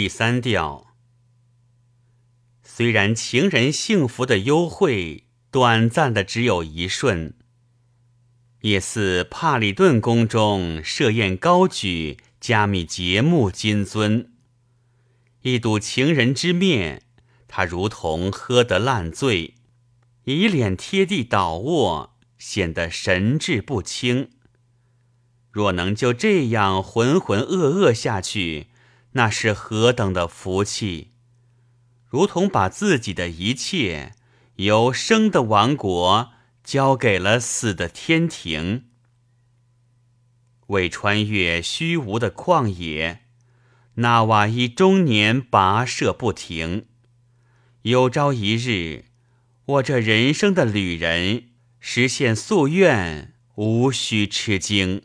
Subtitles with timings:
[0.00, 0.94] 第三调。
[2.62, 7.34] 虽然情人幸福的幽会短暂的只有一瞬，
[8.62, 14.32] 也似帕里顿宫中设宴高举加密节目金尊，
[15.42, 17.02] 一睹情人之面，
[17.46, 19.56] 他如同喝得烂醉，
[20.24, 24.30] 以脸贴地倒卧，显得神志不清。
[25.52, 28.68] 若能就这样浑浑噩噩下去，
[29.12, 31.12] 那是何等的福气！
[32.06, 34.14] 如同把自己的一切
[34.56, 38.86] 由生的王国交给了死的天庭。
[40.68, 43.22] 为穿越虚无的旷野，
[43.94, 46.86] 纳瓦伊终年跋涉不停。
[47.82, 49.06] 有朝一日，
[49.64, 51.50] 我这人生的旅人
[51.80, 55.02] 实现夙愿，无需吃惊。